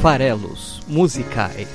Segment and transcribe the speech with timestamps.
[0.00, 1.68] Farelos Musicais.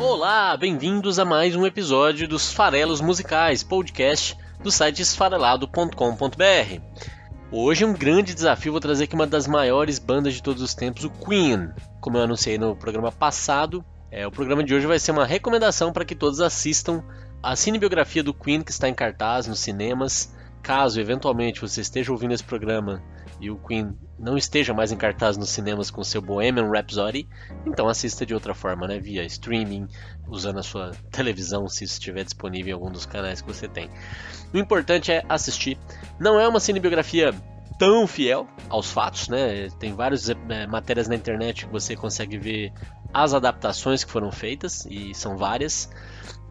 [0.00, 6.80] Olá, bem-vindos a mais um episódio dos Farelos Musicais, podcast do site esfarelado.com.br.
[7.52, 10.74] Hoje é um grande desafio, vou trazer aqui uma das maiores bandas de todos os
[10.74, 11.70] tempos, o Queen.
[12.00, 15.92] Como eu anunciei no programa passado, é, o programa de hoje vai ser uma recomendação
[15.92, 17.04] para que todos assistam
[17.40, 20.34] a cinebiografia do Queen que está em cartaz nos cinemas.
[20.60, 23.00] Caso eventualmente você esteja ouvindo esse programa
[23.44, 27.28] e o Queen não esteja mais em cartaz nos cinemas com seu Bohemian Rhapsody,
[27.66, 28.98] então assista de outra forma, né?
[28.98, 29.86] Via streaming,
[30.26, 33.90] usando a sua televisão, se estiver disponível em algum dos canais que você tem.
[34.52, 35.76] O importante é assistir.
[36.18, 37.34] Não é uma cinebiografia
[37.78, 39.68] tão fiel aos fatos, né?
[39.78, 42.72] Tem várias é, matérias na internet que você consegue ver
[43.12, 45.90] as adaptações que foram feitas, e são várias.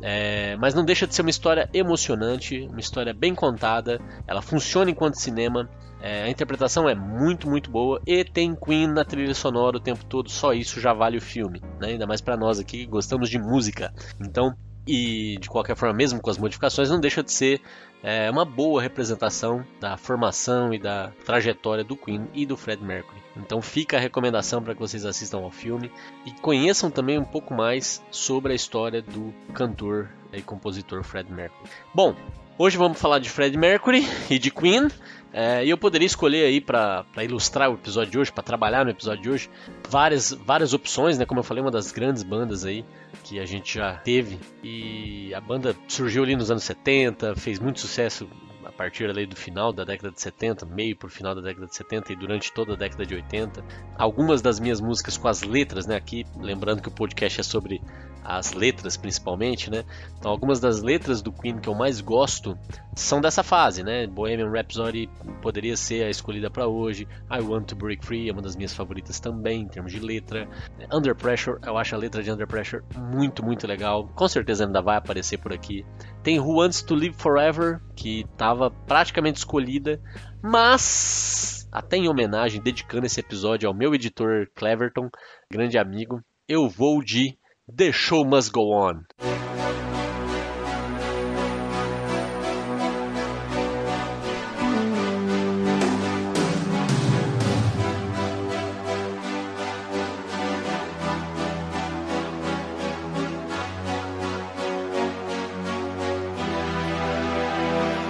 [0.02, 4.92] É, mas não deixa de ser uma história emocionante, uma história bem contada, ela funciona
[4.92, 5.70] enquanto cinema,
[6.04, 10.04] é, a interpretação é muito, muito boa e tem Queen na trilha sonora o tempo
[10.04, 11.92] todo, só isso já vale o filme, né?
[11.92, 13.94] ainda mais para nós aqui que gostamos de música.
[14.20, 14.54] Então,
[14.86, 17.62] e de qualquer forma, mesmo com as modificações, não deixa de ser
[18.04, 23.24] é, uma boa representação da formação e da trajetória do Queen e do Fred Mercury.
[23.38, 25.90] Então fica a recomendação para que vocês assistam ao filme
[26.26, 31.70] e conheçam também um pouco mais sobre a história do cantor e compositor Fred Mercury.
[31.96, 32.14] Bom,
[32.58, 34.90] hoje vamos falar de Fred Mercury e de Queen.
[35.34, 38.92] É, e eu poderia escolher aí para ilustrar o episódio de hoje, para trabalhar no
[38.92, 39.50] episódio de hoje,
[39.90, 41.26] várias, várias opções, né?
[41.26, 42.86] Como eu falei, uma das grandes bandas aí
[43.24, 44.40] que a gente já teve.
[44.64, 48.30] E a banda surgiu ali nos anos 70, fez muito sucesso
[48.64, 51.76] a partir ali do final da década de 70, meio por final da década de
[51.76, 53.64] 70 e durante toda a década de 80.
[53.98, 55.96] Algumas das minhas músicas com as letras, né?
[55.96, 57.82] Aqui, lembrando que o podcast é sobre
[58.24, 59.84] as letras principalmente, né?
[60.18, 62.58] Então algumas das letras do Queen que eu mais gosto
[62.96, 64.08] são dessa fase, né?
[64.08, 65.10] Bohemian Rhapsody
[65.42, 67.08] poderia ser a escolhida para hoje.
[67.30, 70.48] I Want to Break Free é uma das minhas favoritas também em termos de letra.
[70.92, 74.08] Under Pressure, eu acho a letra de Under Pressure muito, muito legal.
[74.16, 75.86] Com certeza ainda vai aparecer por aqui.
[76.22, 80.02] Tem Who Wants to Live Forever, que estava praticamente escolhida,
[80.42, 85.10] mas até em homenagem, dedicando esse episódio ao meu editor Cleverton,
[85.50, 87.36] grande amigo, eu vou de
[87.70, 89.06] The show must go on.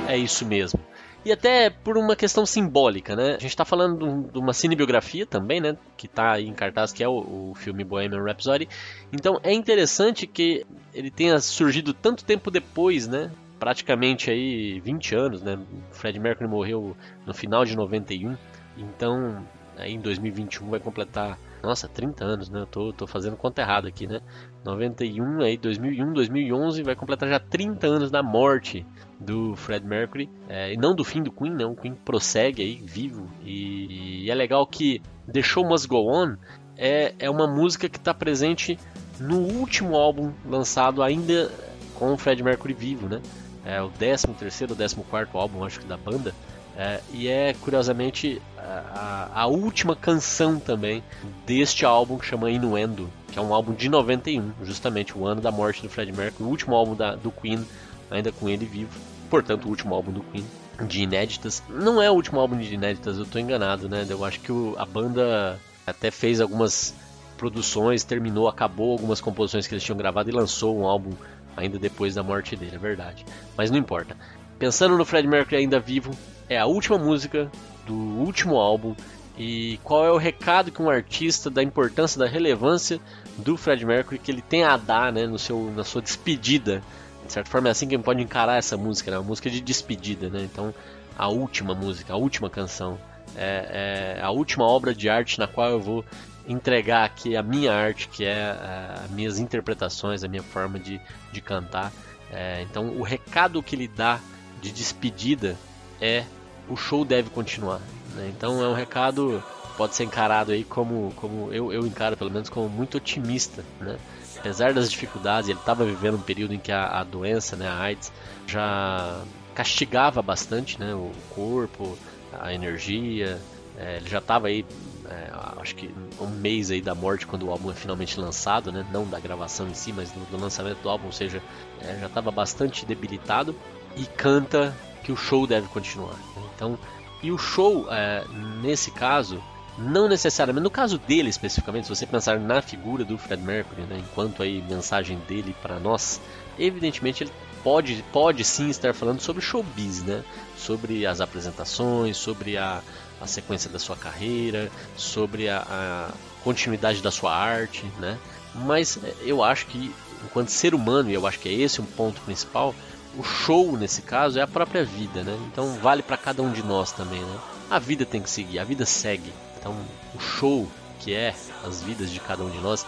[0.07, 0.79] É isso mesmo
[1.25, 3.29] e até por uma questão simbólica, né?
[3.29, 5.78] A gente está falando de uma cinebiografia também, né?
[5.95, 8.67] Que está aí em cartaz, que é o, o, filme Bohemian Rhapsody.
[9.11, 13.31] Então é interessante que ele tenha surgido tanto tempo depois, né?
[13.57, 15.57] Praticamente aí 20 anos, né?
[15.91, 16.95] Fred Mercury morreu
[17.25, 18.35] no final de 91,
[18.78, 19.45] então
[19.78, 22.59] aí em 2021 vai completar nossa, 30 anos, né?
[22.62, 24.19] Eu tô, tô fazendo conta errada aqui, né?
[24.66, 28.85] 91, aí 2001, 2011, vai completar já 30 anos da morte
[29.23, 30.29] do Fred Mercury.
[30.47, 31.72] É, e não do fim do Queen, não.
[31.72, 33.28] O Queen prossegue aí, vivo.
[33.44, 35.01] E, e é legal que
[35.31, 36.35] The Show Must Go On
[36.78, 38.78] é, é uma música que está presente
[39.19, 41.51] no último álbum lançado ainda
[41.95, 43.22] com o Fred Mercury vivo, né?
[43.66, 46.33] É o 13 terceiro ou 14 álbum, acho que, da banda.
[46.75, 51.03] É, e é curiosamente a, a, última canção também
[51.45, 55.51] deste álbum que chama Innuendo, que é um álbum de 91, justamente o ano da
[55.51, 57.63] morte do Fred Mercury, o último álbum da, do Queen,
[58.09, 58.89] ainda com ele vivo,
[59.29, 60.45] portanto, o último álbum do Queen
[60.88, 61.61] de inéditas.
[61.69, 64.06] Não é o último álbum de inéditas, eu estou enganado, né?
[64.09, 66.94] Eu acho que o, a banda até fez algumas
[67.38, 71.12] produções, terminou, acabou algumas composições que eles tinham gravado e lançou um álbum
[71.56, 73.25] ainda depois da morte dele, é verdade.
[73.57, 74.16] Mas não importa.
[74.57, 76.12] Pensando no Fred Mercury ainda vivo,
[76.50, 77.51] é a última música
[77.85, 78.95] do último álbum
[79.38, 83.00] e qual é o recado que um artista da importância, da relevância
[83.38, 86.81] do Fred Mercury que ele tem a dar né, no seu, na sua despedida.
[87.25, 89.50] De certa forma é assim que a gente pode encarar essa música, né, uma música
[89.50, 90.29] de despedida.
[90.29, 90.44] Né?
[90.44, 90.73] Então,
[91.18, 92.97] a última música, a última canção,
[93.36, 96.06] é, é a última obra de arte na qual eu vou
[96.47, 101.00] entregar aqui a minha arte, que é, é as minhas interpretações, a minha forma de,
[101.31, 101.92] de cantar.
[102.31, 104.19] É, então, o recado que ele dá
[104.62, 105.57] de despedida
[106.01, 106.24] é
[106.69, 107.81] o show deve continuar.
[108.15, 108.31] Né?
[108.36, 109.44] Então é um recado
[109.77, 113.97] pode ser encarado aí como, como eu, eu encaro pelo menos como muito otimista, né?
[114.37, 117.77] Apesar das dificuldades, ele estava vivendo um período em que a, a, doença, né, a
[117.79, 118.11] AIDS,
[118.45, 119.21] já
[119.55, 121.97] castigava bastante, né, o corpo,
[122.33, 123.39] a energia.
[123.77, 124.65] É, ele já estava aí,
[125.09, 125.31] é,
[125.61, 125.89] acho que
[126.19, 128.85] um mês aí da morte quando o álbum é finalmente lançado, né?
[128.91, 131.41] Não da gravação em si, mas do, do lançamento do álbum, ou seja,
[131.81, 133.55] é, já estava bastante debilitado
[133.95, 136.13] e canta que o show deve continuar.
[136.13, 136.43] Né?
[136.55, 136.77] Então,
[137.21, 138.25] e o show, é,
[138.61, 139.41] nesse caso,
[139.77, 143.97] não necessariamente, no caso dele especificamente, se você pensar na figura do Fred Mercury, né,
[143.99, 146.21] enquanto aí mensagem dele para nós,
[146.59, 147.31] evidentemente ele
[147.63, 150.23] pode, pode sim estar falando sobre showbiz, né?
[150.57, 152.81] Sobre as apresentações, sobre a,
[153.21, 156.11] a sequência da sua carreira, sobre a, a
[156.43, 158.19] continuidade da sua arte, né?
[158.53, 159.93] Mas eu acho que
[160.23, 162.75] enquanto ser humano, e eu acho que é esse um ponto principal,
[163.17, 165.37] o show nesse caso é a própria vida, né?
[165.51, 167.39] Então vale para cada um de nós também, né?
[167.69, 169.31] A vida tem que seguir, a vida segue.
[169.63, 169.74] Então
[170.13, 170.68] o show
[171.00, 171.33] que é
[171.63, 172.86] as vidas de cada um de nós,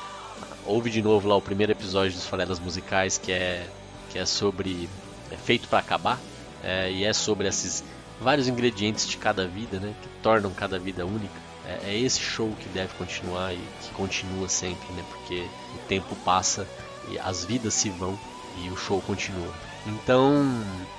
[0.65, 3.65] ouve de novo lá o primeiro episódio dos Farelas Musicais que é
[4.09, 4.89] que é sobre
[5.31, 6.19] é feito para acabar
[6.61, 7.81] é, e é sobre esses
[8.19, 9.93] vários ingredientes de cada vida, né?
[10.01, 11.33] Que tornam cada vida única.
[11.65, 15.03] É, é esse show que deve continuar e que continua sempre, né?
[15.09, 16.67] Porque o tempo passa
[17.09, 18.19] e as vidas se vão
[18.61, 19.53] e o show continua.
[19.87, 20.43] Então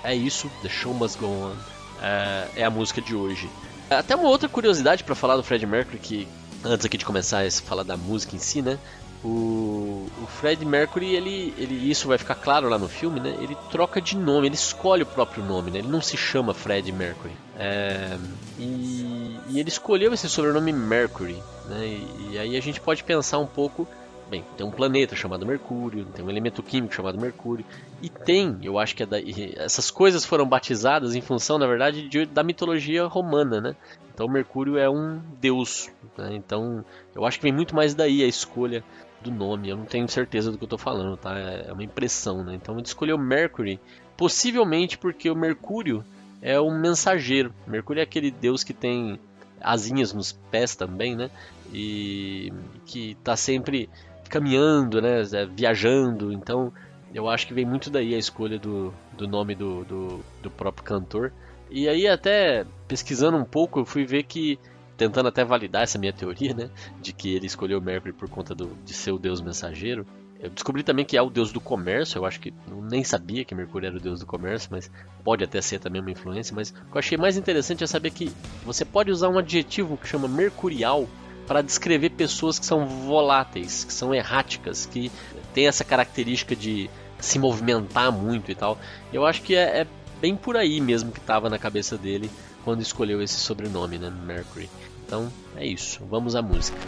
[0.03, 1.57] é isso, The Show Must Go On
[2.01, 3.49] é, é a música de hoje.
[3.91, 6.29] Até uma outra curiosidade para falar do Fred Mercury que
[6.65, 8.79] antes aqui de começar a falar da música em si, né?
[9.25, 13.37] O, o Fred Mercury, ele, ele, isso vai ficar claro lá no filme, né?
[13.41, 15.79] Ele troca de nome, ele escolhe o próprio nome, né?
[15.79, 17.33] Ele não se chama Fred Mercury.
[17.59, 18.17] É,
[18.59, 21.87] e, e, ele escolheu esse sobrenome Mercury, né?
[21.87, 23.89] E, e aí a gente pode pensar um pouco
[24.29, 27.65] Bem, tem um planeta chamado Mercúrio, tem um elemento químico chamado Mercúrio,
[28.03, 29.19] e tem, eu acho que é da,
[29.57, 33.77] essas coisas foram batizadas em função, na verdade, de, da mitologia romana, né?
[34.13, 36.35] Então Mercúrio é um deus, né?
[36.35, 36.85] então
[37.15, 38.83] eu acho que vem muito mais daí a escolha
[39.21, 39.69] do nome.
[39.69, 41.39] Eu não tenho certeza do que eu estou falando, tá?
[41.39, 42.55] É uma impressão, né?
[42.55, 43.79] Então ele escolheu Mercury,
[44.17, 46.05] possivelmente porque o Mercúrio
[46.41, 47.53] é um mensageiro.
[47.67, 49.19] Mercúrio é aquele deus que tem
[49.61, 51.31] asinhas nos pés também, né?
[51.73, 52.53] E
[52.87, 53.91] que está sempre
[54.29, 55.23] caminhando, né,
[55.55, 56.33] viajando.
[56.33, 56.73] Então,
[57.15, 60.85] eu acho que vem muito daí a escolha do, do nome do, do, do próprio
[60.85, 61.33] cantor.
[61.71, 64.59] E aí, até pesquisando um pouco, eu fui ver que,
[64.97, 66.71] tentando até validar essa minha teoria, né,
[67.01, 70.07] de que ele escolheu Mercury por conta do, de ser o deus mensageiro.
[70.39, 72.19] Eu descobri também que é o deus do comércio.
[72.19, 74.91] Eu acho que eu nem sabia que Mercúrio era o deus do comércio, mas
[75.25, 76.55] pode até ser também uma influência.
[76.55, 78.31] Mas o que eu achei mais interessante é saber que
[78.65, 81.09] você pode usar um adjetivo que chama mercurial
[81.47, 85.11] para descrever pessoas que são voláteis, que são erráticas, que
[85.55, 88.79] têm essa característica de se movimentar muito e tal.
[89.13, 89.87] Eu acho que é, é
[90.21, 92.31] bem por aí mesmo que estava na cabeça dele
[92.65, 94.69] quando escolheu esse sobrenome, né, Mercury.
[95.07, 96.79] Então é isso, vamos à música.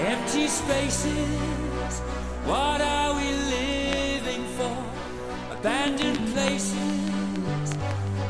[0.00, 2.02] Empty spaces,
[2.46, 4.74] what are we living for?
[5.52, 6.72] Abandoned places,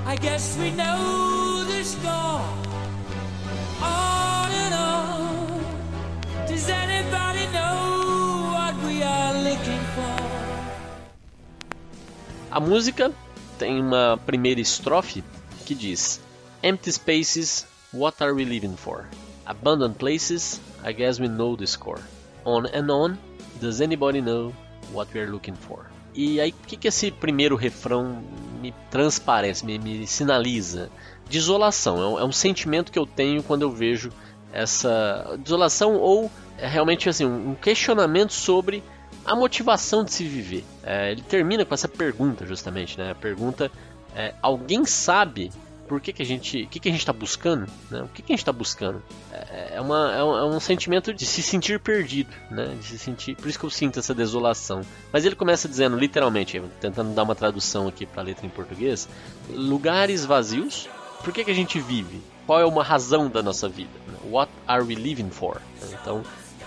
[0.05, 1.41] I guess we know
[1.85, 2.60] score.
[12.51, 13.13] A música
[13.59, 15.23] tem uma primeira estrofe
[15.65, 16.21] que diz:
[16.63, 19.07] Empty spaces, what are we living for?
[19.47, 22.01] Abandoned places, I guess we know the score.
[22.45, 23.19] On and on,
[23.61, 24.53] does anybody know
[24.93, 25.87] what we are looking for?
[26.13, 28.21] E aí, o que, que esse primeiro refrão
[28.61, 30.91] me transparece, me, me sinaliza?
[31.31, 32.03] Desolação.
[32.03, 34.11] É um, é um sentimento que eu tenho quando eu vejo
[34.53, 38.83] essa desolação ou é realmente assim um questionamento sobre
[39.25, 40.65] a motivação de se viver.
[40.83, 43.13] É, ele termina com essa pergunta, justamente, né?
[43.13, 43.71] A pergunta
[44.15, 45.51] é, alguém sabe
[45.91, 48.03] por que, que a gente, o que, que a gente está buscando, né?
[48.03, 49.03] O que, que a gente está buscando?
[49.33, 52.77] É, é, uma, é um, é, um, sentimento de se sentir perdido, né?
[52.81, 54.83] De se sentir, por isso que eu sinto essa desolação.
[55.13, 59.09] Mas ele começa dizendo, literalmente, tentando dar uma tradução aqui para a letra em português,
[59.49, 60.89] lugares vazios.
[61.23, 62.21] Por que, que a gente vive?
[62.47, 63.91] Qual é uma razão da nossa vida?
[64.25, 65.61] What are we living for?
[65.93, 66.23] Então,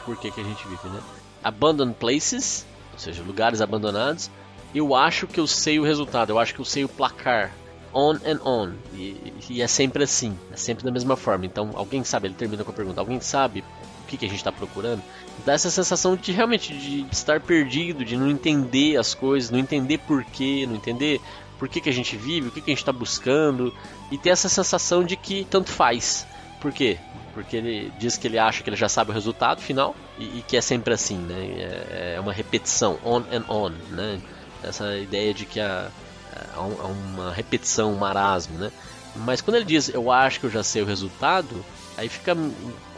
[0.05, 1.01] por que, que a gente vive, né?
[1.43, 4.29] Abandoned Places, ou seja, lugares abandonados,
[4.73, 7.51] eu acho que eu sei o resultado, eu acho que eu sei o placar.
[7.93, 8.71] On and on.
[8.95, 11.45] E, e é sempre assim, é sempre da mesma forma.
[11.45, 13.63] Então, alguém sabe, ele termina com a pergunta: alguém sabe
[14.03, 15.03] o que, que a gente está procurando?
[15.45, 19.99] Dá essa sensação de realmente de estar perdido, de não entender as coisas, não entender
[19.99, 21.21] porquê, não entender
[21.63, 23.73] por que, que a gente vive, o que, que a gente está buscando,
[24.11, 26.27] e ter essa sensação de que tanto faz.
[26.59, 26.97] Por quê?
[27.33, 30.43] porque ele diz que ele acha que ele já sabe o resultado final e, e
[30.45, 31.35] que é sempre assim, né?
[31.35, 34.19] É, é, uma repetição, on and on, né?
[34.61, 35.87] Essa ideia de que há,
[36.53, 38.69] há uma repetição, um marasmo, né?
[39.15, 41.63] Mas quando ele diz eu acho que eu já sei o resultado,
[41.95, 42.35] aí fica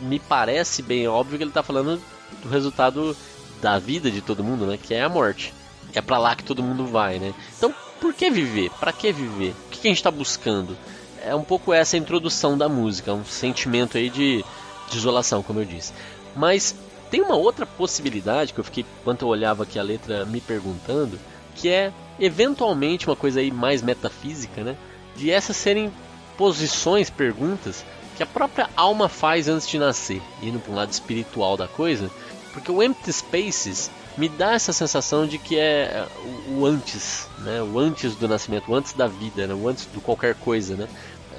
[0.02, 2.02] me parece bem óbvio que ele está falando
[2.42, 3.16] do resultado
[3.62, 4.76] da vida de todo mundo, né?
[4.82, 5.54] Que é a morte.
[5.94, 7.32] É para lá que todo mundo vai, né?
[7.56, 7.72] Então,
[8.06, 8.70] por que viver?
[8.80, 9.52] Para que viver?
[9.68, 10.78] O que a gente está buscando?
[11.26, 14.46] é um pouco essa a introdução da música, um sentimento aí de,
[14.90, 15.92] de isolação, como eu disse.
[16.36, 16.76] Mas
[17.10, 21.20] tem uma outra possibilidade que eu fiquei, enquanto eu olhava aqui a letra, me perguntando,
[21.56, 24.78] que é eventualmente uma coisa aí mais metafísica, né?
[25.16, 25.92] De essas serem
[26.38, 27.84] posições, perguntas
[28.16, 32.12] que a própria alma faz antes de nascer, indo para um lado espiritual da coisa,
[32.54, 36.08] porque o Empty Spaces me dá essa sensação de que é, é
[36.50, 37.62] o, o antes, né?
[37.62, 39.54] O antes do nascimento, o antes da vida, né?
[39.54, 40.88] O antes de qualquer coisa, né?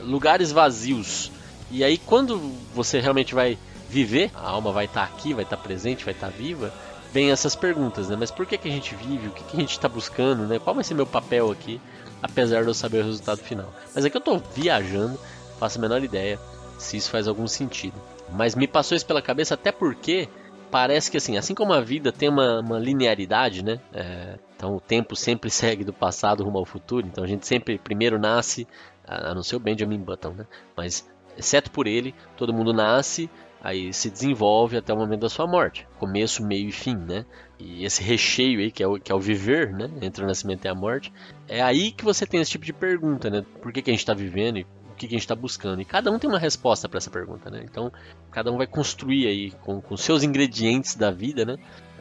[0.02, 1.30] Lugares vazios.
[1.70, 2.38] E aí quando
[2.74, 6.14] você realmente vai viver, a alma vai estar tá aqui, vai estar tá presente, vai
[6.14, 6.72] estar tá viva,
[7.12, 8.16] vem essas perguntas, né?
[8.18, 9.28] Mas por que, que a gente vive?
[9.28, 10.58] O que, que a gente está buscando, né?
[10.58, 11.80] Qual vai ser meu papel aqui?
[12.22, 13.72] Apesar de eu saber o resultado final.
[13.94, 15.18] Mas aqui eu estou viajando,
[15.58, 16.38] faço a menor ideia
[16.78, 17.94] se isso faz algum sentido.
[18.32, 20.28] Mas me passou isso pela cabeça até porque
[20.70, 23.80] parece que assim, assim como a vida tem uma, uma linearidade, né?
[23.92, 27.06] É, então o tempo sempre segue do passado rumo ao futuro.
[27.06, 28.66] Então a gente sempre primeiro nasce,
[29.06, 30.46] a não ser o Benjamin Button, né?
[30.76, 31.08] Mas
[31.38, 33.30] exceto por ele, todo mundo nasce,
[33.62, 37.24] aí se desenvolve até o momento da sua morte, começo, meio e fim, né?
[37.58, 39.90] E esse recheio aí que é o, que é o viver, né?
[40.00, 41.12] Entre o nascimento e a morte,
[41.48, 43.44] é aí que você tem esse tipo de pergunta, né?
[43.62, 45.80] Por que, que a gente está vivendo e que, que a gente está buscando.
[45.80, 47.62] E cada um tem uma resposta para essa pergunta, né?
[47.64, 47.92] Então,
[48.30, 51.56] cada um vai construir aí com, com seus ingredientes da vida, né?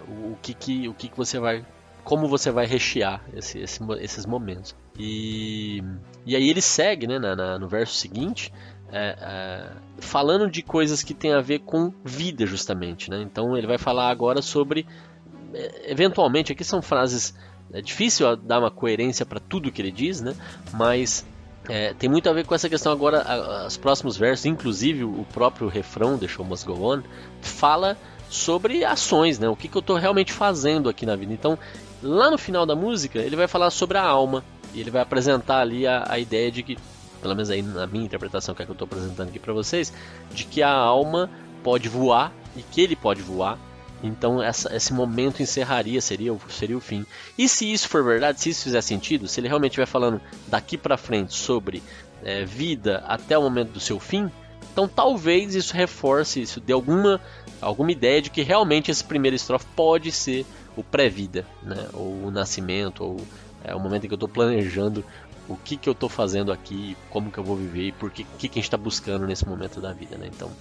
[0.08, 1.66] O, o que, que, o que, que você vai
[2.06, 4.76] como você vai rechear esse, esse, esses momentos.
[4.98, 5.84] E,
[6.24, 8.54] e aí ele segue né, na, na, no verso seguinte,
[8.92, 13.10] é, é, falando de coisas que tem a ver com vida, justamente.
[13.10, 13.22] Né?
[13.22, 14.86] Então ele vai falar agora sobre.
[15.54, 17.34] É, eventualmente, aqui são frases.
[17.74, 20.36] É difícil dar uma coerência para tudo que ele diz, né?
[20.74, 21.26] mas
[21.68, 25.26] é, tem muito a ver com essa questão agora, a, os próximos versos, inclusive o
[25.34, 27.02] próprio refrão, Show Must Go On,
[27.42, 27.98] fala
[28.30, 29.48] sobre ações, né?
[29.48, 31.34] O que, que eu estou realmente fazendo aqui na vida.
[31.34, 31.58] Então,
[32.02, 34.44] lá no final da música, ele vai falar sobre a alma.
[34.74, 36.78] E ele vai apresentar ali a, a ideia de que,
[37.22, 39.94] pelo menos aí na minha interpretação que, é que eu estou apresentando aqui para vocês,
[40.34, 41.30] de que a alma
[41.64, 43.58] pode voar e que ele pode voar
[44.08, 47.06] então essa, esse momento encerraria, seria, seria o fim.
[47.38, 50.78] E se isso for verdade, se isso fizer sentido, se ele realmente estiver falando daqui
[50.78, 51.82] para frente sobre
[52.24, 54.30] é, vida até o momento do seu fim,
[54.72, 57.22] então talvez isso reforce, isso dê alguma,
[57.62, 60.46] alguma ideia de que realmente esse primeiro estrofe pode ser
[60.76, 61.88] o pré-vida, né?
[61.94, 63.18] ou o nascimento, ou
[63.64, 65.04] é, o momento em que eu estou planejando
[65.48, 68.24] o que, que eu estou fazendo aqui, como que eu vou viver e por que,
[68.24, 70.18] que, que a gente está buscando nesse momento da vida.
[70.18, 70.30] Né?
[70.34, 70.52] Então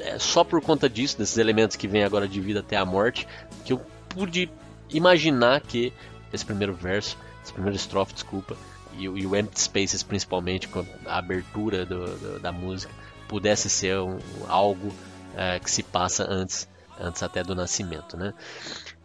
[0.00, 3.26] é só por conta disso, desses elementos que vêm agora de vida até a morte,
[3.64, 4.50] que eu pude
[4.90, 5.92] imaginar que
[6.32, 8.56] esse primeiro verso, esse primeiro estrofe, desculpa,
[8.96, 12.92] e, e o Empty Spaces principalmente, com a abertura do, do, da música,
[13.28, 14.92] pudesse ser um, algo
[15.36, 18.32] é, que se passa antes, antes até do nascimento, né?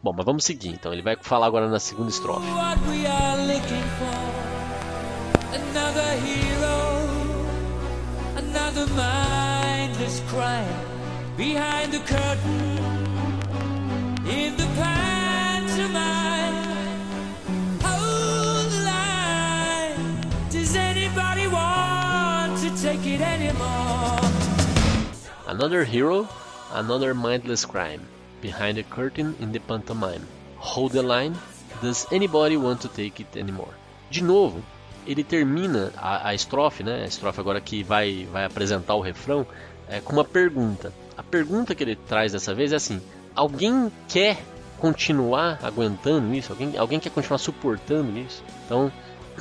[0.01, 0.69] Bom, mas vamos seguir.
[0.69, 2.47] Então ele vai falar agora na segunda estrofe.
[5.51, 6.99] Another hero,
[8.37, 8.85] another
[10.09, 12.77] mindless crime behind the curtain
[14.25, 16.55] in the pantomime.
[17.83, 20.49] Hold the line.
[20.49, 24.19] Does anybody want to take it anymore?
[25.45, 26.27] Another hero,
[26.73, 28.01] another mindless crime
[28.41, 30.25] behind the curtain in the pantomime.
[30.57, 31.37] Hold the line.
[31.83, 33.75] Does anybody want to take it anymore?
[34.09, 34.63] De novo,
[35.05, 37.03] ele termina a, a estrofe, né?
[37.03, 39.45] A estrofe agora que vai, vai apresentar o refrão,
[39.89, 40.93] é, com uma pergunta.
[41.17, 43.01] A pergunta que ele traz dessa vez é assim:
[43.35, 44.37] alguém quer
[44.77, 46.51] continuar aguentando isso?
[46.53, 48.43] Alguém, alguém quer continuar suportando isso?
[48.65, 48.91] Então,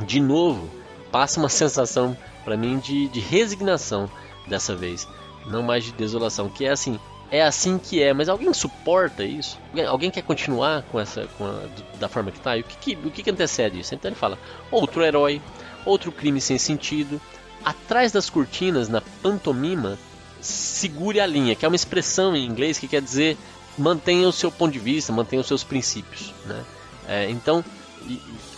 [0.05, 0.69] de novo,
[1.13, 4.11] passa uma sensação para mim de, de resignação
[4.47, 5.07] dessa vez,
[5.47, 6.99] não mais de desolação, que é assim,
[7.31, 9.59] é assim que é, mas alguém suporta isso?
[9.87, 11.65] Alguém quer continuar com essa com a,
[12.01, 12.57] da forma que está?
[12.57, 13.95] E o que, que, o que, que antecede isso?
[13.95, 14.39] Então ele fala:
[14.71, 15.43] outro herói,
[15.85, 17.21] outro crime sem sentido.
[17.65, 19.99] Atrás das cortinas, na pantomima,
[20.41, 23.37] segure a linha, que é uma expressão em inglês que quer dizer
[23.79, 26.35] mantenha o seu ponto de vista, mantenha os seus princípios.
[26.45, 26.65] Né?
[27.07, 27.65] É, então,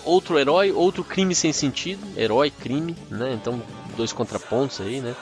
[0.05, 3.33] outro herói, outro crime sem sentido, herói, crime, né?
[3.35, 3.63] então
[3.97, 5.15] dois contrapontos aí, né?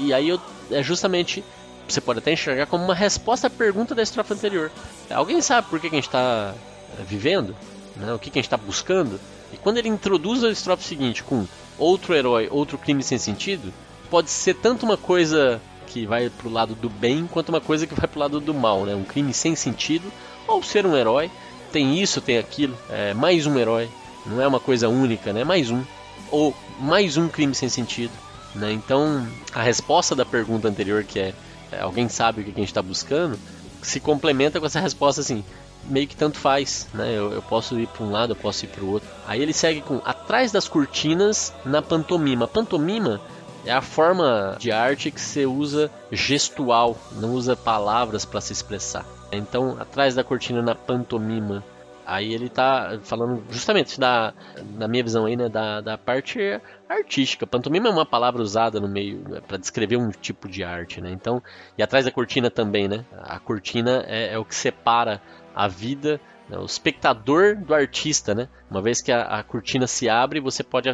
[0.00, 1.42] E aí eu, é justamente,
[1.88, 4.70] você pode até enxergar como uma resposta à pergunta da estrofe anterior.
[5.10, 6.54] Alguém sabe por que, a gente está
[6.98, 7.56] é, vivendo?
[7.96, 8.12] Né?
[8.12, 9.18] O que, que a gente está buscando?
[9.52, 11.46] E quando ele introduz a estrofe seguinte com
[11.78, 13.72] outro herói, outro crime sem sentido,
[14.10, 17.94] pode ser tanto uma coisa que vai pro lado do bem quanto uma coisa que
[17.94, 18.94] vai pro lado do mal, né?
[18.94, 20.12] Um crime sem sentido
[20.46, 21.30] ou ser um herói.
[21.72, 22.76] Tem isso, tem aquilo.
[22.90, 23.88] É mais um herói.
[24.26, 25.44] Não é uma coisa única, né?
[25.44, 25.82] Mais um.
[26.30, 28.12] Ou mais um crime sem sentido.
[28.54, 28.72] Né?
[28.72, 31.34] Então, a resposta da pergunta anterior, que é,
[31.72, 33.38] é alguém sabe o que a gente está buscando,
[33.82, 35.44] se complementa com essa resposta assim,
[35.84, 37.12] meio que tanto faz, né?
[37.16, 39.08] Eu, eu posso ir para um lado, eu posso ir para o outro.
[39.26, 42.46] Aí ele segue com atrás das cortinas na pantomima.
[42.46, 43.20] Pantomima
[43.68, 49.04] é a forma de arte que você usa gestual, não usa palavras para se expressar.
[49.30, 51.62] Então, atrás da cortina na pantomima,
[52.08, 54.32] Aí ele tá falando justamente da,
[54.78, 56.58] na minha visão aí, né, da, da parte
[56.88, 57.46] artística.
[57.46, 61.10] Pantomima é uma palavra usada no meio né, para descrever um tipo de arte, né?
[61.10, 61.42] Então,
[61.76, 63.04] e atrás da cortina também, né?
[63.12, 65.20] A cortina é, é o que separa
[65.54, 68.48] a vida, né, o espectador do artista, né?
[68.70, 70.88] Uma vez que a, a cortina se abre, você pode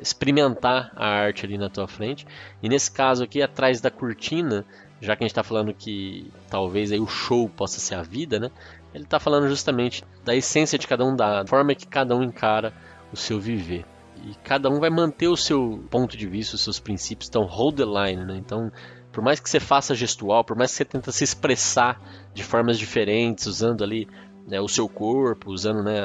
[0.00, 2.26] experimentar a arte ali na tua frente.
[2.62, 4.64] E nesse caso aqui, atrás da cortina,
[5.00, 8.38] já que a gente está falando que talvez aí o show possa ser a vida,
[8.38, 8.50] né?
[8.92, 12.72] Ele está falando justamente da essência de cada um, da forma que cada um encara
[13.12, 13.84] o seu viver.
[14.24, 17.28] E cada um vai manter o seu ponto de vista, os seus princípios.
[17.28, 18.36] Então, hold the line, né?
[18.36, 18.70] Então,
[19.10, 22.00] por mais que você faça gestual, por mais que você tenta se expressar
[22.34, 24.06] de formas diferentes, usando ali
[24.46, 26.00] né, o seu corpo, usando, né,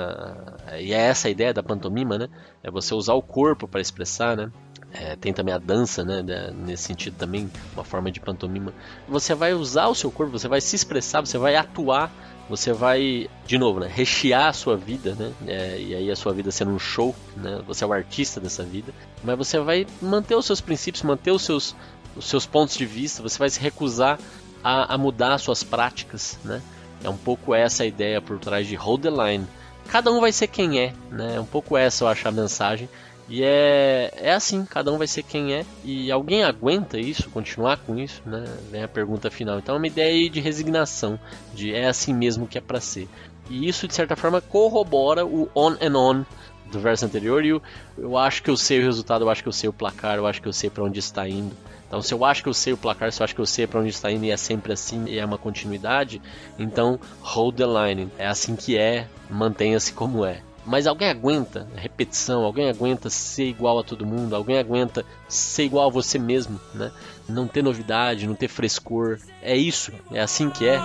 [0.80, 2.30] e é essa a ideia da pantomima, né?
[2.64, 4.52] É você usar o corpo para expressar, né?
[4.92, 6.24] É, tem também a dança, né?
[6.56, 8.74] Nesse sentido também, uma forma de pantomima.
[9.10, 12.12] Você vai usar o seu corpo, você vai se expressar, você vai atuar
[12.50, 16.32] você vai, de novo, né, rechear a sua vida, né, é, e aí a sua
[16.34, 20.36] vida sendo um show, né, você é o artista dessa vida, mas você vai manter
[20.36, 21.76] os seus princípios, manter os seus,
[22.16, 24.20] os seus pontos de vista, você vai se recusar
[24.64, 26.62] a, a mudar as suas práticas, né,
[27.06, 29.46] é um pouco essa a ideia por trás de Hold the Line.
[29.88, 32.90] Cada um vai ser quem é, né, é um pouco essa eu acho a mensagem,
[33.28, 35.66] e é, é assim, cada um vai ser quem é.
[35.84, 38.46] E alguém aguenta isso, continuar com isso, né?
[38.70, 39.58] Vem a pergunta final.
[39.58, 41.20] Então é uma ideia de resignação,
[41.54, 43.08] de é assim mesmo que é para ser.
[43.50, 46.26] E isso, de certa forma, corrobora o on and on
[46.72, 47.44] do verso anterior.
[47.44, 47.62] E eu,
[47.98, 50.28] eu acho que eu sei o resultado, eu acho que eu sei o placar, eu
[50.28, 51.56] acho que eu sei para onde está indo.
[51.88, 53.68] Então, se eu acho que eu sei o placar, se eu acho que eu sei
[53.68, 56.22] para onde está indo e é sempre assim e é uma continuidade,
[56.58, 58.12] então hold the line.
[58.18, 60.42] É assim que é, mantenha-se como é.
[60.66, 65.88] Mas alguém aguenta repetição, alguém aguenta ser igual a todo mundo, alguém aguenta ser igual
[65.88, 66.92] a você mesmo, né?
[67.30, 69.20] Não ter novidade, não ter frescor.
[69.44, 70.80] É isso, é assim que é.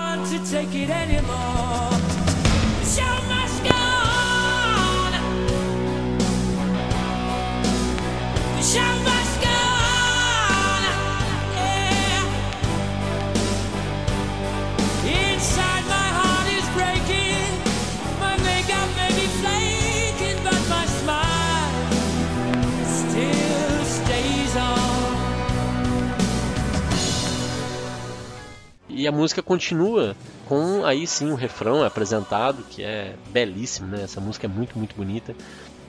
[29.01, 30.15] E a música continua
[30.47, 34.03] com aí sim o refrão apresentado, que é belíssimo, né?
[34.03, 35.35] Essa música é muito, muito bonita.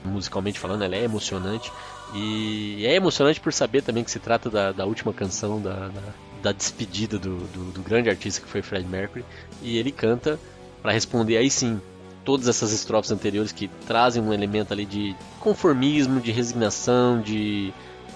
[0.05, 1.69] Musicalmente falando, ela é emocionante.
[2.13, 6.01] E é emocionante por saber também que se trata da, da última canção da, da,
[6.41, 9.25] da despedida do, do, do, grande artista que foi Fred Mercury.
[9.61, 10.39] E ele canta
[10.81, 11.81] para responder aí sim
[12.23, 17.73] todas essas estrofes anteriores que trazem um elemento ali de conformismo, de resignação, de,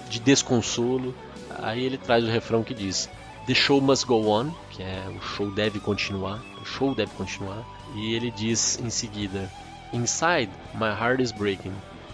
[0.08, 1.14] de desconsolo.
[1.58, 3.10] Aí ele traz o refrão que diz:
[3.46, 7.64] The Show Must Go On, que é o show deve continuar, o show deve continuar.
[7.94, 9.50] E ele diz em seguida:
[9.92, 11.72] Inside, my heart is breaking.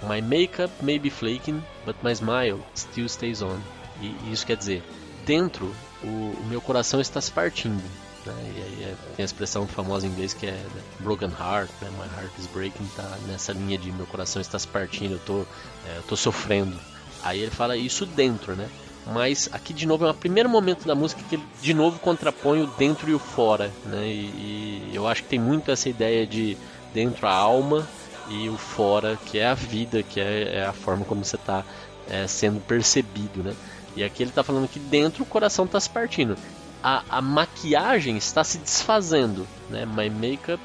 [0.09, 3.61] My makeup may be flaking, but my smile still stays on.
[4.01, 4.83] E isso quer dizer,
[5.25, 7.83] dentro, o, o meu coração está se partindo.
[8.27, 8.53] Né?
[8.57, 10.83] E aí é, tem a expressão famosa em inglês que é né?
[11.01, 11.91] broken heart, né?
[11.91, 15.41] my heart is breaking, tá nessa linha de meu coração está se partindo, eu tô,
[15.87, 16.77] é, eu tô sofrendo.
[17.23, 18.69] Aí ele fala isso dentro, né?
[19.07, 22.63] Mas aqui de novo é o primeiro momento da música que ele de novo contrapõe
[22.63, 24.07] o dentro e o fora, né?
[24.07, 26.57] E, e, eu acho que tem muito essa ideia de
[26.95, 27.87] dentro a alma
[28.29, 31.65] e o fora que é a vida, que é, é a forma como você está
[32.09, 33.55] é, sendo percebido, né?
[33.97, 36.37] E aqui ele está falando que dentro o coração está se partindo,
[36.83, 39.85] a, a maquiagem está se desfazendo, né?
[39.85, 40.63] My makeup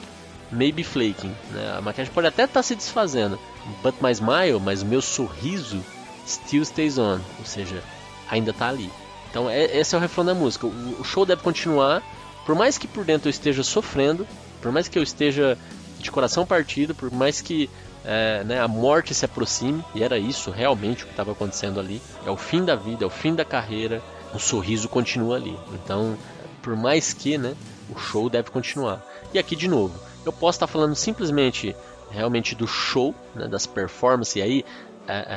[0.52, 1.76] may be flaking, né?
[1.78, 3.40] A maquiagem pode até estar tá se desfazendo,
[3.82, 5.84] but my smile, mas o meu sorriso
[6.26, 7.84] still stays on, ou seja,
[8.30, 8.90] ainda tá ali.
[9.30, 10.68] Então é, esse é o refrão da música.
[10.68, 12.02] O, o show deve continuar,
[12.46, 14.28] por mais que por dentro eu esteja sofrendo,
[14.62, 15.58] por mais que eu esteja
[16.00, 17.70] de coração partido, por mais que
[18.06, 22.02] é, né, a morte se aproxime, e era isso realmente o que estava acontecendo ali.
[22.26, 24.02] É o fim da vida, é o fim da carreira,
[24.34, 25.58] o sorriso continua ali.
[25.74, 26.18] Então,
[26.62, 27.54] por mais que, né,
[27.94, 29.06] o show deve continuar.
[29.34, 31.76] E aqui de novo, eu posso estar falando simplesmente
[32.10, 34.66] realmente do show, né, das performances, e aí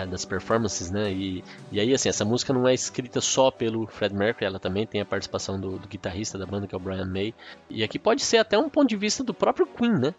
[0.08, 1.12] das performances, né?
[1.12, 4.86] E, e aí, assim, essa música não é escrita só pelo Fred Mercury, ela também
[4.86, 7.34] tem a participação do, do, guitarrista da banda, que é o Brian May.
[7.68, 10.14] E aqui pode ser até um ponto de vista do próprio Queen, né?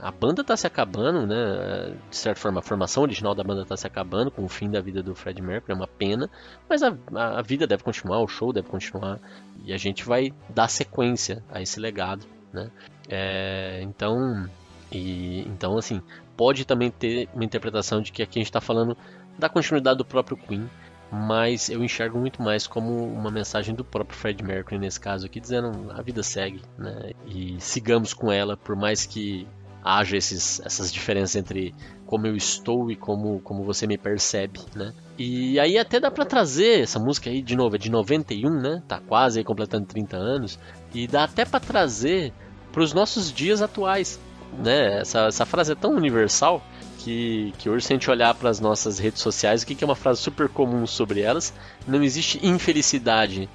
[0.00, 1.94] A banda está se acabando, né?
[2.08, 4.80] De certa forma, a formação original da banda está se acabando com o fim da
[4.80, 6.30] vida do Fred Mercury, é uma pena,
[6.68, 9.20] mas a, a vida deve continuar, o show deve continuar
[9.64, 12.70] e a gente vai dar sequência a esse legado, né?
[13.08, 14.48] É, então,
[14.90, 16.00] e, então, assim,
[16.36, 18.96] pode também ter uma interpretação de que aqui a gente está falando
[19.38, 20.68] da continuidade do próprio Queen,
[21.10, 25.38] mas eu enxergo muito mais como uma mensagem do próprio Fred Mercury nesse caso aqui,
[25.38, 27.12] dizendo a vida segue, né?
[27.26, 29.46] E sigamos com ela, por mais que
[29.84, 31.74] haja esses, essas diferenças entre
[32.06, 34.94] como eu estou e como, como você me percebe, né?
[35.18, 38.82] E aí até dá para trazer essa música aí de novo, é de 91, né?
[38.88, 40.58] Tá quase aí completando 30 anos
[40.92, 42.32] e dá até para trazer
[42.72, 44.18] para os nossos dias atuais,
[44.58, 45.00] né?
[45.00, 46.62] Essa, essa frase é tão universal
[46.98, 49.84] que, que hoje se a gente olhar para as nossas redes sociais, o que, que
[49.84, 51.52] é uma frase super comum sobre elas?
[51.86, 53.48] Não existe infelicidade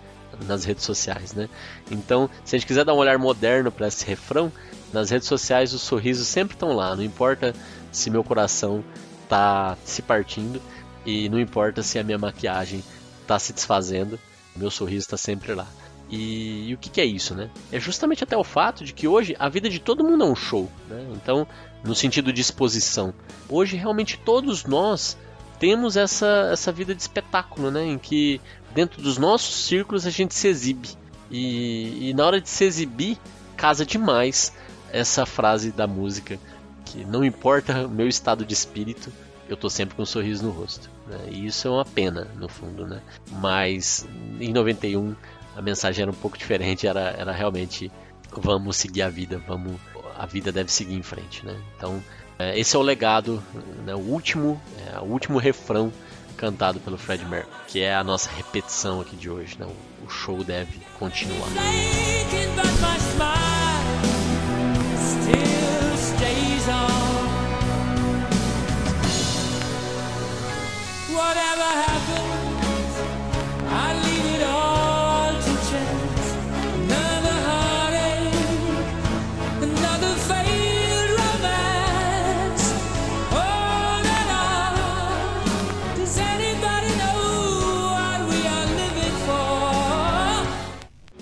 [0.46, 1.50] nas redes sociais, né?
[1.90, 4.52] Então, se a gente quiser dar um olhar moderno para esse refrão,
[4.94, 7.54] nas redes sociais os sorrisos sempre estão lá, não importa
[7.92, 8.84] se meu coração
[9.28, 10.62] tá se partindo
[11.06, 12.84] e não importa se a minha maquiagem
[13.28, 14.20] tá se desfazendo,
[14.56, 15.68] meu sorriso está sempre lá.
[16.10, 17.50] E, e o que, que, é isso, né?
[17.72, 20.36] É justamente até o fato de que hoje a vida de todo mundo é um
[20.36, 21.06] show, né?
[21.13, 21.48] Então,
[21.84, 23.13] no sentido de exposição,
[23.48, 25.17] hoje realmente todos nós
[25.60, 27.86] temos essa, essa vida de espetáculo, né?
[27.86, 28.41] Em que
[28.74, 30.89] dentro dos nossos círculos a gente se exibe.
[31.30, 33.17] E, e na hora de se exibir,
[33.56, 34.54] casa demais
[34.91, 36.39] essa frase da música
[36.86, 39.12] que não importa o meu estado de espírito,
[39.48, 40.89] eu tô sempre com um sorriso no rosto.
[41.08, 41.17] Né?
[41.30, 43.02] E isso é uma pena, no fundo, né?
[43.32, 44.08] Mas
[44.39, 45.15] em 91
[45.60, 47.91] a mensagem era um pouco diferente, era, era realmente
[48.32, 49.76] vamos seguir a vida, vamos
[50.17, 51.54] a vida deve seguir em frente, né?
[51.76, 52.02] Então
[52.38, 53.43] é, esse é o legado,
[53.86, 53.93] né?
[53.93, 55.91] o último, é, o último refrão
[56.38, 59.65] cantado pelo Fred Mercury, que é a nossa repetição aqui de hoje, né?
[59.65, 61.50] O, o show deve continuar.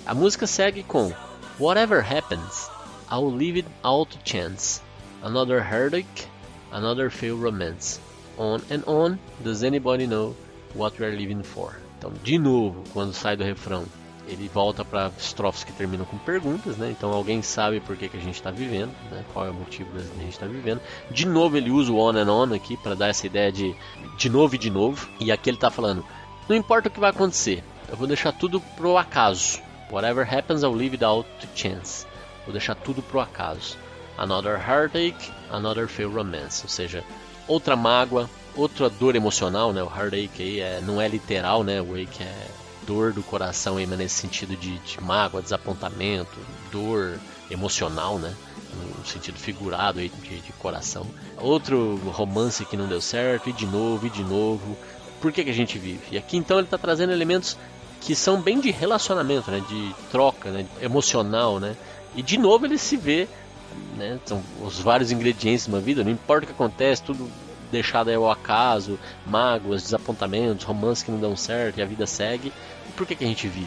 [0.08, 1.12] A música segue com
[1.58, 2.70] Whatever happens,
[3.10, 4.80] I'll leave it all to chance.
[5.22, 6.26] Another heartache,
[6.72, 8.00] another failed romance
[8.38, 10.34] on and on, does anybody know
[10.72, 11.76] what we are living for?
[11.98, 13.84] Então, de novo, quando sai do refrão,
[14.26, 16.90] ele volta para estrofes que terminam com perguntas, né?
[16.90, 19.22] Então alguém sabe por que, que a gente está vivendo, né?
[19.34, 20.80] Qual é o motivo da gente estar tá vivendo.
[21.10, 23.76] De novo ele usa o on and on aqui para dar essa ideia de
[24.16, 25.06] de novo e de novo.
[25.20, 26.02] E aqui ele está falando:
[26.48, 29.67] não importa o que vai acontecer, eu vou deixar tudo pro acaso.
[29.90, 32.06] Whatever happens, I'll leave it out to chance.
[32.44, 33.76] Vou deixar tudo pro acaso.
[34.16, 36.62] Another heartache, another failed romance.
[36.62, 37.04] Ou seja,
[37.46, 39.82] outra mágoa, outra dor emocional, né?
[39.82, 41.80] O heartache aí é, não é literal, né?
[41.80, 42.48] O ache é
[42.86, 46.38] dor do coração aí, mas nesse sentido de, de mágoa, desapontamento,
[46.72, 47.18] dor
[47.50, 48.34] emocional, né?
[48.98, 51.06] No sentido figurado aí de, de, coração.
[51.38, 54.76] Outro romance que não deu certo, e de novo, e de novo.
[55.20, 56.00] Por que, que a gente vive?
[56.12, 57.58] E aqui então ele está trazendo elementos
[58.00, 59.62] que são bem de relacionamento, né?
[59.68, 60.66] De troca, né?
[60.80, 61.76] Emocional, né?
[62.16, 63.28] E de novo ele se vê
[63.96, 64.18] né?
[64.24, 67.30] São os vários ingredientes de uma vida, não importa o que acontece, tudo
[67.70, 72.52] deixado ao acaso, mágoas, desapontamentos, romances que não dão certo e a vida segue.
[72.88, 73.66] E por que, que a gente vive,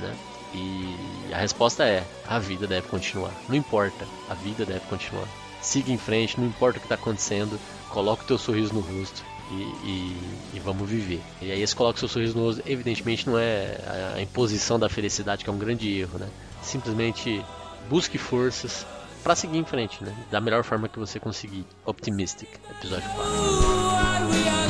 [0.00, 0.14] né?
[0.54, 3.32] E a resposta é: a vida deve continuar.
[3.48, 5.26] Não importa, a vida deve continuar.
[5.60, 9.22] Siga em frente, não importa o que está acontecendo, coloque o teu sorriso no rosto
[9.50, 10.16] e, e,
[10.54, 11.20] e, vamos viver.
[11.40, 13.78] E aí esse coloca seu sorriso no rosto, evidentemente não é
[14.16, 16.28] a imposição da felicidade que é um grande erro, né?
[16.62, 17.44] Simplesmente
[17.88, 18.86] busque forças,
[19.22, 20.14] para seguir em frente, né?
[20.30, 21.64] Da melhor forma que você conseguir.
[21.84, 24.61] Optimistic, episódio 4.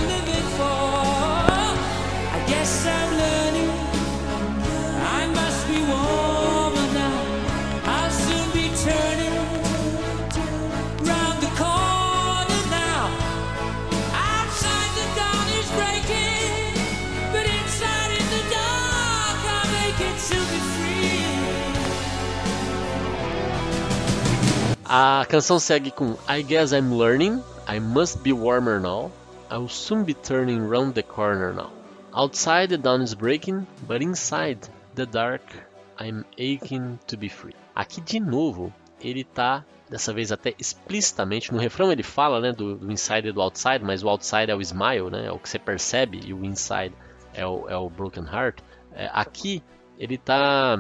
[24.95, 29.11] A canção segue com I guess I'm learning, I must be warmer now,
[29.51, 31.71] I'll soon be turning round the corner now.
[32.15, 34.59] Outside the dawn is breaking, but inside
[34.95, 35.41] the dark
[35.99, 37.55] I'm aching to be free.
[37.75, 42.77] Aqui de novo, ele tá dessa vez até explicitamente no refrão ele fala, né, do,
[42.77, 45.49] do inside e do outside, mas o outside é o smile, né, é o que
[45.49, 46.95] você percebe e o inside
[47.33, 48.59] é o, é o broken heart.
[48.93, 49.63] É, aqui
[49.99, 50.79] ele tá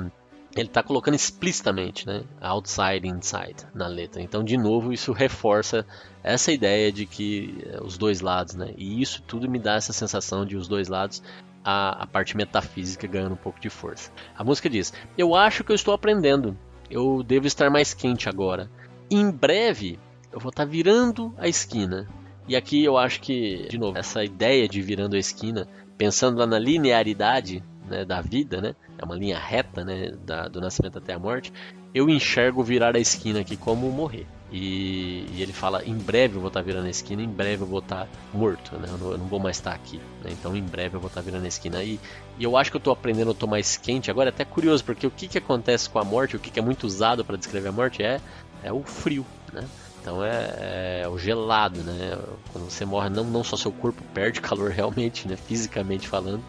[0.54, 4.20] ele está colocando explicitamente, né, outside inside na letra.
[4.20, 5.86] Então, de novo, isso reforça
[6.22, 9.92] essa ideia de que eh, os dois lados, né, e isso tudo me dá essa
[9.92, 11.22] sensação de os dois lados,
[11.64, 14.10] a, a parte metafísica ganhando um pouco de força.
[14.36, 16.56] A música diz: Eu acho que eu estou aprendendo,
[16.90, 18.70] eu devo estar mais quente agora.
[19.10, 19.98] Em breve,
[20.32, 22.08] eu vou estar virando a esquina.
[22.48, 26.46] E aqui eu acho que, de novo, essa ideia de virando a esquina, pensando lá
[26.46, 27.62] na linearidade
[27.92, 28.74] né, da vida, né?
[28.98, 31.52] É uma linha reta, né, da, do nascimento até a morte.
[31.94, 34.26] Eu enxergo virar a esquina aqui como morrer.
[34.50, 37.62] E, e, ele fala: em breve eu vou estar tá virando a esquina, em breve
[37.62, 38.88] eu vou estar tá morto, né?
[38.90, 40.31] Eu não, eu não, vou mais estar tá aqui, né?
[40.31, 41.83] Então em breve eu vou estar virando a esquina.
[41.83, 42.00] E,
[42.38, 44.28] e eu acho que eu estou aprendendo, eu estou mais quente agora.
[44.28, 46.62] É até curioso, porque o que, que acontece com a morte, o que, que é
[46.62, 48.20] muito usado para descrever a morte é,
[48.62, 49.64] é o frio, né?
[50.02, 52.18] Então é, é, o gelado, né?
[52.52, 55.37] Quando você morre, não, não só seu corpo perde calor realmente, né?
[55.37, 56.42] Fisicamente falando,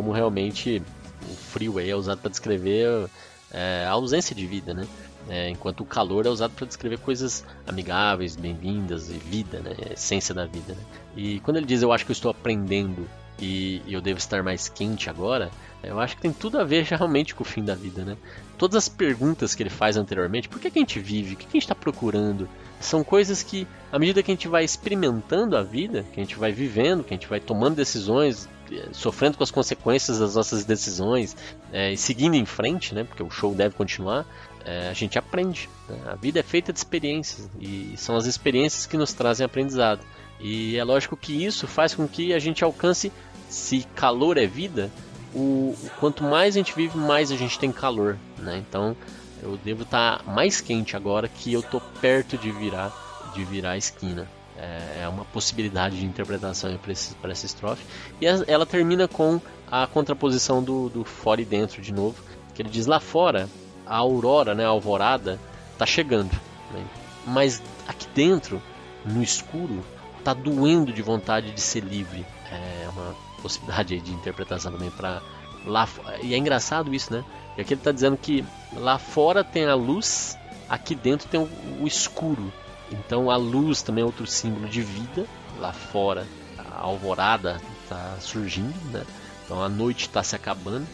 [0.00, 0.82] como realmente
[1.30, 3.06] o frio é usado para descrever
[3.52, 4.86] é, a ausência de vida, né?
[5.28, 9.76] É, enquanto o calor é usado para descrever coisas amigáveis, bem-vindas e vida, né?
[9.90, 10.72] A essência da vida.
[10.72, 10.82] Né?
[11.14, 13.06] E quando ele diz eu acho que eu estou aprendendo
[13.38, 15.50] e eu devo estar mais quente agora,
[15.82, 18.16] eu acho que tem tudo a ver realmente com o fim da vida, né?
[18.56, 21.44] Todas as perguntas que ele faz anteriormente, por que, que a gente vive, o que,
[21.44, 22.48] que a gente está procurando,
[22.80, 26.38] são coisas que, à medida que a gente vai experimentando a vida, que a gente
[26.38, 28.48] vai vivendo, que a gente vai tomando decisões,
[28.92, 31.36] sofrendo com as consequências das nossas decisões
[31.72, 33.04] é, e seguindo em frente, né?
[33.04, 34.26] Porque o show deve continuar
[34.64, 35.68] é, a gente aprende.
[35.88, 35.98] Né?
[36.06, 40.00] A vida é feita de experiências e são as experiências que nos trazem aprendizado.
[40.38, 43.12] E é lógico que isso faz com que a gente alcance,
[43.48, 44.90] se calor é vida,
[45.34, 48.18] o, o quanto mais a gente vive, mais a gente tem calor.
[48.38, 48.62] Né?
[48.68, 48.96] Então
[49.42, 52.92] eu devo estar tá mais quente agora que eu estou perto de virar,
[53.34, 54.28] de virar a esquina.
[54.60, 57.82] É, é uma possibilidade de interpretação para essa estrofe.
[58.20, 62.22] E ela termina com a contraposição do, do fora e dentro de novo.
[62.54, 63.48] Que ele diz lá fora
[63.86, 65.38] a aurora, né, a alvorada,
[65.78, 66.32] tá chegando.
[66.72, 66.84] Né?
[67.26, 68.62] Mas aqui dentro,
[69.04, 69.82] no escuro,
[70.22, 72.24] tá doendo de vontade de ser livre.
[72.50, 75.22] É uma possibilidade de interpretação também para
[75.64, 75.88] lá.
[76.22, 77.24] E é engraçado isso, né?
[77.56, 78.44] E aqui ele está dizendo que
[78.74, 81.48] lá fora tem a luz, aqui dentro tem o,
[81.80, 82.52] o escuro.
[82.90, 85.26] Então a luz também é outro símbolo de vida.
[85.58, 86.26] Lá fora
[86.58, 89.04] a alvorada está surgindo, né?
[89.44, 90.86] Então a noite está se acabando.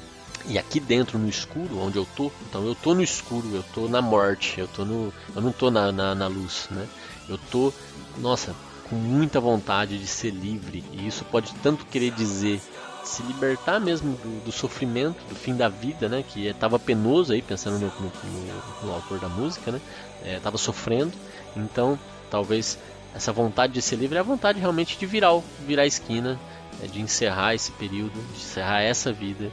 [0.49, 3.89] E aqui dentro no escuro, onde eu tô, então eu tô no escuro, eu tô
[3.89, 5.13] na morte, eu tô no.
[5.35, 6.87] Eu não tô na, na, na luz, né?
[7.29, 7.73] Eu tô,
[8.19, 8.55] nossa,
[8.89, 10.85] com muita vontade de ser livre.
[10.93, 12.61] E isso pode tanto querer dizer
[13.09, 16.25] se libertar mesmo do, do sofrimento, do fim da vida, né?
[16.27, 19.81] Que estava penoso aí, pensando no, no, no, no autor da música, né?
[20.25, 21.13] Estava é, sofrendo.
[21.57, 21.99] Então,
[22.31, 22.79] talvez
[23.15, 26.39] essa vontade de ser livre é a vontade realmente de virar, virar a esquina,
[26.83, 29.51] é, de encerrar esse período, de encerrar essa vida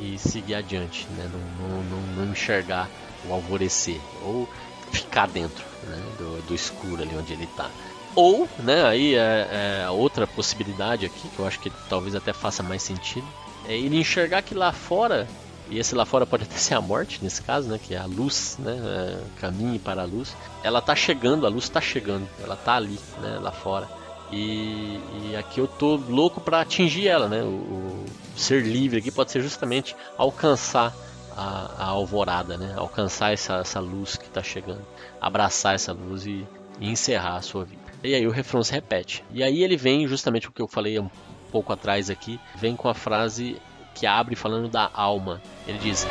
[0.00, 1.30] e seguir adiante, né?
[1.32, 2.88] não, não, não, não enxergar
[3.26, 4.48] o alvorecer ou
[4.90, 6.02] ficar dentro né?
[6.18, 7.70] do, do escuro ali onde ele está.
[8.14, 12.62] Ou, né, aí é, é, outra possibilidade aqui, que eu acho que talvez até faça
[12.62, 13.26] mais sentido,
[13.66, 15.26] é ele enxergar que lá fora,
[15.68, 18.06] e esse lá fora pode até ser a morte nesse caso, né, que é a
[18.06, 22.54] luz, né, é, caminhe para a luz, ela está chegando, a luz está chegando, ela
[22.54, 23.88] está ali, né, lá fora.
[24.32, 25.00] E,
[25.30, 27.42] e, aqui eu tô louco para atingir ela, né?
[27.42, 28.04] O, o,
[28.36, 30.92] ser livre aqui pode ser justamente alcançar
[31.36, 32.74] a, a alvorada, né?
[32.76, 34.84] Alcançar essa, essa luz que está chegando,
[35.20, 36.44] abraçar essa luz e,
[36.80, 37.83] e, encerrar a sua vida.
[38.04, 39.24] E aí o refrão se repete.
[39.32, 41.08] E aí ele vem justamente o que eu falei um
[41.50, 43.56] pouco atrás aqui, vem com a frase
[43.94, 45.40] que abre falando da alma.
[45.66, 46.06] Ele diz: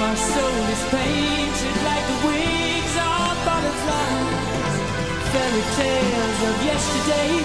[0.00, 2.72] My soul is painted like the wind
[5.32, 7.41] fairy tales of yesterday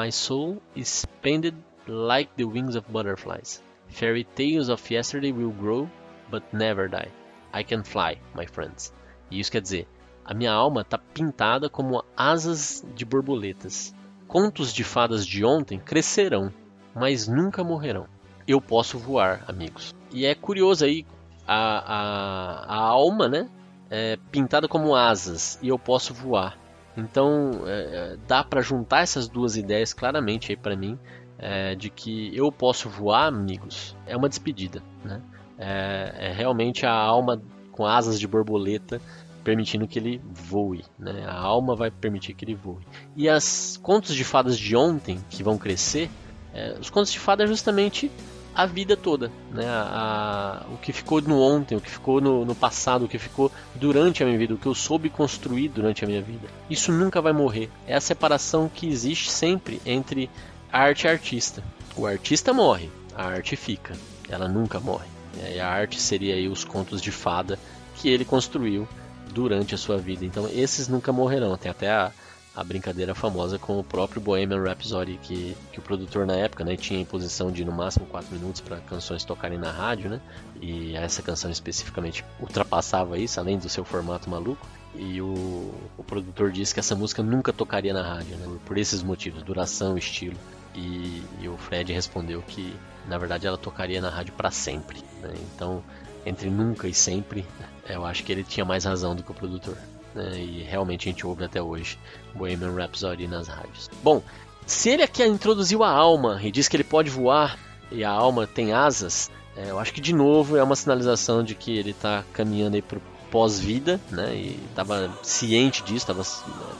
[0.00, 1.54] my soul is painted
[1.86, 3.62] like the wings of butterflies.
[3.88, 5.88] Fairy tales of yesterday will grow
[6.30, 7.10] but never die.
[7.52, 8.92] I can fly, my friends.
[9.30, 9.86] E isso quer dizer,
[10.24, 13.94] a minha alma está pintada como asas de borboletas.
[14.26, 16.52] Contos de fadas de ontem crescerão,
[16.94, 18.06] mas nunca morrerão
[18.52, 19.94] eu posso voar, amigos.
[20.12, 21.06] E é curioso aí
[21.46, 23.48] a, a, a alma, né?
[23.88, 26.58] É pintada como asas e eu posso voar.
[26.96, 30.98] Então é, é dá para juntar essas duas ideias claramente aí para mim
[31.38, 33.96] é, de que eu posso voar, amigos.
[34.06, 35.20] É uma despedida, né?
[35.58, 37.40] É, é realmente a alma
[37.72, 39.00] com asas de borboleta
[39.42, 41.24] permitindo que ele voe, né?
[41.26, 42.86] A alma vai permitir que ele voe.
[43.16, 46.10] E as contos de fadas de ontem que vão crescer,
[46.52, 48.10] é, os contos de fadas é justamente
[48.54, 49.66] a vida toda, né?
[49.66, 53.18] A, a, o que ficou no ontem, o que ficou no, no, passado, o que
[53.18, 56.48] ficou durante a minha vida, o que eu soube construir durante a minha vida.
[56.68, 57.70] Isso nunca vai morrer.
[57.86, 60.28] É a separação que existe sempre entre
[60.72, 61.62] arte e artista.
[61.96, 63.94] O artista morre, a arte fica.
[64.28, 65.06] Ela nunca morre.
[65.54, 67.58] E a arte seria aí os contos de fada
[67.96, 68.88] que ele construiu
[69.32, 70.24] durante a sua vida.
[70.24, 71.56] Então esses nunca morrerão.
[71.56, 72.12] Tem até a,
[72.54, 76.76] a brincadeira famosa com o próprio Bohemian Rhapsody, que, que o produtor na época né,
[76.76, 80.20] tinha em posição de no máximo 4 minutos para canções tocarem na rádio, né?
[80.60, 84.66] E essa canção especificamente ultrapassava isso, além do seu formato maluco.
[84.96, 88.58] e o, o produtor disse que essa música nunca tocaria na rádio, né?
[88.66, 90.36] por esses motivos, duração, estilo.
[90.74, 92.76] E, e, o Fred respondeu que
[93.08, 95.02] na verdade ela tocaria na rádio para sempre.
[95.20, 95.34] Né?
[95.54, 95.82] Então,
[96.26, 97.46] entre nunca e sempre,
[97.88, 99.76] eu acho que ele tinha mais razão do que o produtor.
[100.14, 100.38] Né?
[100.38, 101.98] E realmente a gente ouve até hoje
[102.34, 103.88] Bohemian Rhapsody nas rádios.
[104.02, 104.22] Bom,
[104.66, 107.58] se ele aqui introduziu a alma e diz que ele pode voar
[107.90, 111.54] e a alma tem asas, é, eu acho que de novo é uma sinalização de
[111.54, 114.34] que ele está caminhando aí pro pós-vida, né?
[114.34, 116.24] E estava ciente disso, estava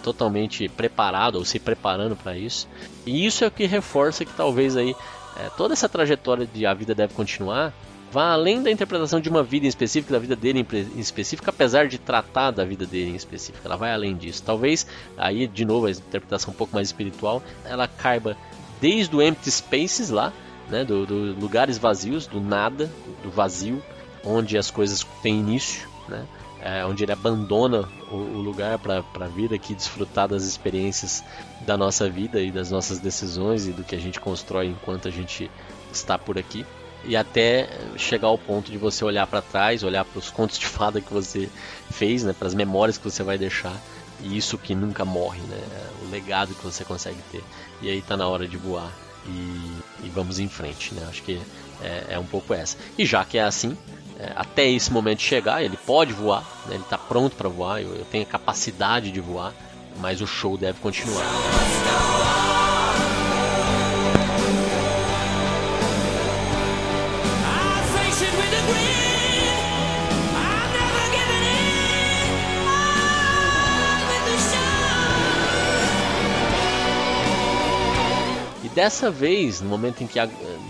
[0.03, 2.69] totalmente preparado ou se preparando para isso.
[3.07, 4.95] E isso é o que reforça que talvez aí
[5.37, 7.73] é, toda essa trajetória de a vida deve continuar
[8.11, 11.87] vá além da interpretação de uma vida em específico, da vida dele em específico, apesar
[11.89, 13.65] de tratar da vida dele em específico.
[13.65, 14.43] Ela vai além disso.
[14.45, 18.37] Talvez aí de novo a interpretação um pouco mais espiritual, ela caiba
[18.81, 20.33] desde o empty spaces lá,
[20.69, 22.91] né, do, do lugares vazios, do nada,
[23.23, 23.83] do vazio,
[24.25, 26.27] onde as coisas têm início, né?
[26.63, 31.25] é, onde ele abandona o, o lugar para vir aqui desfrutar das experiências
[31.63, 35.11] da nossa vida e das nossas decisões e do que a gente constrói enquanto a
[35.11, 35.51] gente
[35.93, 36.65] está por aqui.
[37.05, 40.67] E até chegar ao ponto de você olhar para trás, olhar para os contos de
[40.67, 41.49] fada que você
[41.91, 43.75] fez, né, para as memórias que você vai deixar
[44.23, 45.59] e isso que nunca morre, né,
[46.03, 47.43] o legado que você consegue ter.
[47.81, 48.93] E aí está na hora de voar
[49.27, 51.07] e, e, vamos em frente, né?
[51.09, 51.41] Acho que
[51.83, 52.77] é, é um pouco essa.
[52.99, 53.77] E já que é assim,
[54.19, 56.75] é, até esse momento chegar, ele pode voar, né?
[56.75, 59.55] ele está pronto para voar, eu, eu tenho a capacidade de voar,
[59.99, 61.25] mas o show deve continuar.
[78.81, 80.19] Dessa vez, no momento em que,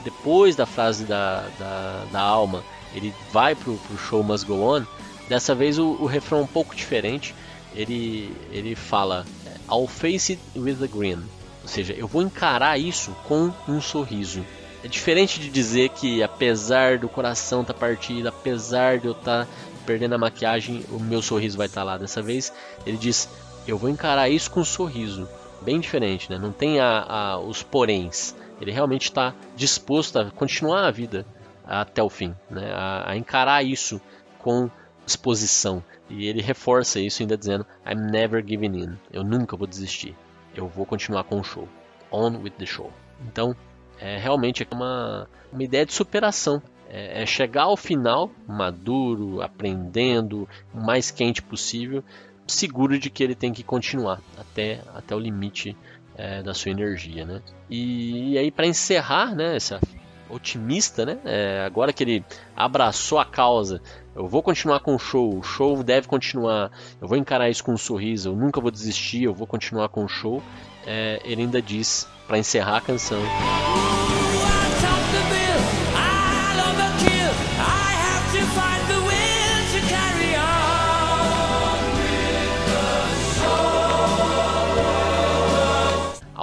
[0.02, 4.84] depois da frase da, da, da alma, ele vai pro, pro show Must Go On.
[5.28, 7.32] Dessa vez o, o refrão é um pouco diferente.
[7.72, 9.24] Ele, ele fala
[9.70, 11.22] I'll face it with a grin.
[11.62, 14.44] Ou seja, eu vou encarar isso com um sorriso.
[14.82, 19.44] É diferente de dizer que apesar do coração estar tá partido, apesar de eu estar
[19.46, 19.52] tá
[19.86, 21.96] perdendo a maquiagem, o meu sorriso vai estar tá lá.
[21.96, 22.52] Dessa vez
[22.84, 23.28] ele diz:
[23.68, 25.28] Eu vou encarar isso com um sorriso.
[25.62, 26.38] Bem diferente, né?
[26.38, 28.34] Não tem a, a os poréns.
[28.60, 31.26] Ele realmente está disposto a continuar a vida
[31.64, 32.72] até o fim, né?
[32.74, 34.00] a, a encarar isso
[34.38, 34.70] com
[35.04, 35.82] disposição.
[36.08, 38.98] E ele reforça isso ainda dizendo: I'm never giving in.
[39.12, 40.16] Eu nunca vou desistir.
[40.54, 41.68] Eu vou continuar com o show.
[42.10, 42.92] On with the show.
[43.26, 43.54] Então,
[43.98, 46.62] é realmente uma, uma ideia de superação.
[46.88, 52.02] É, é chegar ao final maduro, aprendendo, o mais quente possível,
[52.46, 55.76] seguro de que ele tem que continuar até, até o limite
[56.16, 57.40] é, da sua energia, né?
[57.68, 59.80] E, e aí para encerrar, né, essa
[60.28, 61.18] otimista, né?
[61.24, 62.24] É, agora que ele
[62.56, 63.80] abraçou a causa,
[64.14, 67.72] eu vou continuar com o show, o show deve continuar, eu vou encarar isso com
[67.72, 70.42] um sorriso, eu nunca vou desistir, eu vou continuar com o show.
[70.86, 73.20] É, ele ainda diz, para encerrar a canção.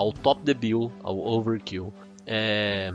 [0.08, 1.94] Ao top the bill, ao overkill.
[2.26, 2.94] É,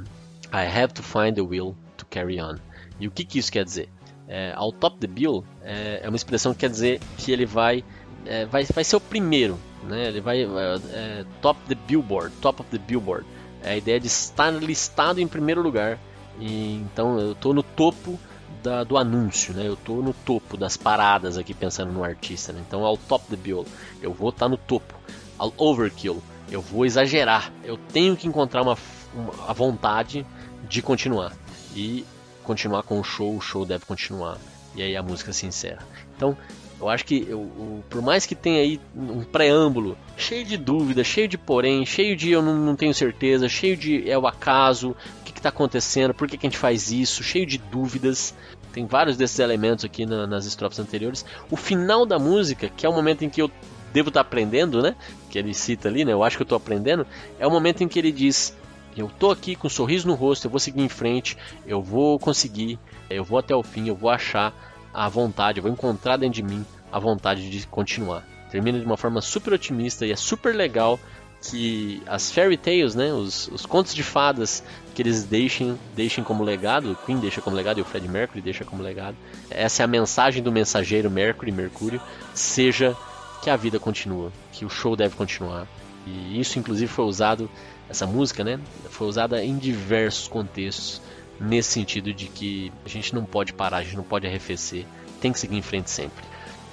[0.50, 2.56] I have to find the will to carry on.
[2.98, 3.90] E o que, que isso quer dizer?
[4.26, 7.84] É, ao top the bill é, é, uma expressão que quer dizer que ele vai,
[8.24, 10.06] é, vai, vai ser o primeiro, né?
[10.06, 13.26] Ele vai é, é, top the billboard, top of the billboard.
[13.62, 15.98] É a ideia de estar listado em primeiro lugar.
[16.40, 18.18] E, então eu estou no topo
[18.62, 19.68] da, do anúncio, né?
[19.68, 22.54] Eu estou no topo das paradas aqui pensando no artista.
[22.54, 22.62] Né?
[22.66, 23.66] Então ao top the bill,
[24.00, 24.94] eu vou estar tá no topo.
[25.38, 27.52] Ao overkill, eu vou exagerar.
[27.64, 28.76] Eu tenho que encontrar uma,
[29.14, 30.26] uma a vontade
[30.68, 31.32] de continuar.
[31.74, 32.04] E
[32.42, 34.38] continuar com o show, o show deve continuar.
[34.74, 35.86] E aí a música se encerra.
[36.16, 36.36] Então,
[36.80, 41.06] eu acho que eu, eu, por mais que tenha aí um preâmbulo cheio de dúvidas,
[41.06, 44.90] cheio de porém, cheio de eu não, não tenho certeza, cheio de é o acaso,
[44.90, 48.34] o que está acontecendo, por que, que, a gente faz isso, cheio de dúvidas.
[48.72, 51.24] Tem vários desses elementos aqui na, nas estrofes anteriores.
[51.50, 53.50] O final da música, que é o momento em que eu
[53.92, 54.96] devo estar tá aprendendo, né?
[55.32, 56.12] Que ele cita ali, né?
[56.12, 57.06] Eu acho que eu estou aprendendo.
[57.38, 58.54] É o momento em que ele diz:
[58.94, 62.18] eu tô aqui com um sorriso no rosto, eu vou seguir em frente, eu vou
[62.18, 62.78] conseguir,
[63.08, 64.52] eu vou até o fim, eu vou achar
[64.92, 68.28] a vontade, eu vou encontrar dentro de mim a vontade de continuar.
[68.50, 71.00] Termina de uma forma super otimista e é super legal
[71.40, 74.62] que as fairy tales, né, os, os contos de fadas
[74.94, 78.42] que eles deixem, deixem como legado, o Queen deixa como legado e o Fred Mercury
[78.42, 79.16] deixa como legado.
[79.50, 82.00] Essa é a mensagem do mensageiro Mercury, Mercúrio,
[82.34, 82.94] seja
[83.42, 85.66] que a vida continua, que o show deve continuar.
[86.06, 87.50] E isso inclusive foi usado
[87.90, 91.02] essa música, né, foi usada em diversos contextos
[91.38, 94.86] nesse sentido de que a gente não pode parar, a gente não pode arrefecer,
[95.20, 96.24] tem que seguir em frente sempre.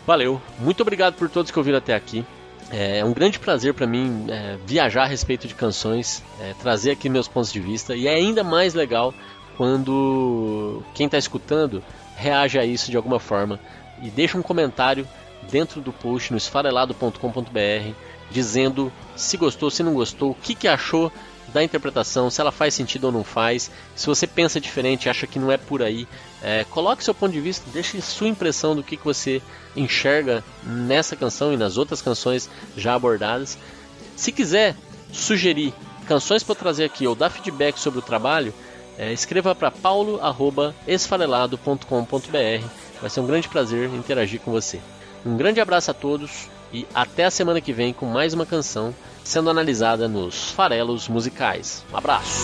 [0.05, 2.23] Valeu, muito obrigado por todos que ouviram até aqui.
[2.71, 7.09] É um grande prazer para mim é, viajar a respeito de canções, é, trazer aqui
[7.09, 9.13] meus pontos de vista e é ainda mais legal
[9.57, 11.83] quando quem está escutando
[12.15, 13.59] reage a isso de alguma forma
[14.03, 15.07] e deixa um comentário
[15.49, 17.93] dentro do post no esfarelado.com.br
[18.31, 21.11] dizendo se gostou, se não gostou, o que, que achou
[21.53, 23.71] da interpretação, se ela faz sentido ou não faz.
[23.95, 26.07] Se você pensa diferente, acha que não é por aí,
[26.41, 29.41] é, coloque seu ponto de vista, deixe sua impressão do que, que você
[29.75, 33.57] enxerga nessa canção e nas outras canções já abordadas.
[34.15, 34.75] Se quiser
[35.11, 35.73] sugerir
[36.07, 38.53] canções para trazer aqui ou dar feedback sobre o trabalho,
[38.97, 42.67] é, escreva para paulo@esfarelado.com.br.
[43.01, 44.81] Vai ser um grande prazer interagir com você.
[45.25, 48.93] Um grande abraço a todos e até a semana que vem com mais uma canção
[49.23, 51.83] sendo analisada nos farelos musicais.
[51.91, 52.43] Um abraço!